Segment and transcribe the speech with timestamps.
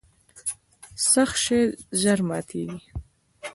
[1.11, 1.61] سخت شی
[2.01, 2.79] ژر ماتیږي.